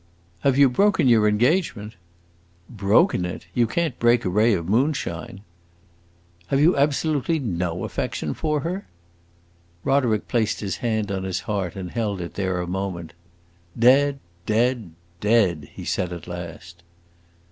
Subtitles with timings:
[0.39, 1.93] "Have you broken your engagement?"
[2.67, 3.45] "Broken it?
[3.53, 5.41] You can't break a ray of moonshine."
[6.47, 8.87] "Have you absolutely no affection for her?"
[9.83, 13.13] Roderick placed his hand on his heart and held it there a moment.
[13.77, 14.17] "Dead
[14.47, 16.81] dead dead!" he said at last.